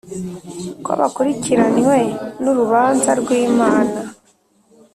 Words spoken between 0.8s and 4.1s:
ko bakurikiranywe n’urubanza rw’Imana;